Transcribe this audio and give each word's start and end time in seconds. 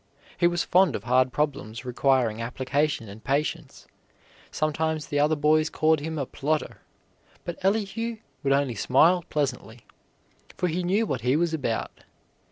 He 0.35 0.47
was 0.47 0.63
fond 0.63 0.95
of 0.95 1.03
hard 1.03 1.31
problems 1.31 1.85
requiring 1.85 2.41
application 2.41 3.07
and 3.07 3.23
patience. 3.23 3.85
Sometimes 4.49 5.05
the 5.05 5.19
other 5.19 5.35
boys 5.35 5.69
called 5.69 5.99
him 5.99 6.17
a 6.17 6.25
plodder, 6.25 6.79
but 7.45 7.63
Elihu 7.63 8.17
would 8.41 8.51
only 8.51 8.73
smile 8.73 9.23
pleasantly, 9.29 9.85
for 10.57 10.67
he 10.69 10.81
knew 10.81 11.05
what 11.05 11.21
he 11.21 11.35
was 11.35 11.53
about. 11.53 11.91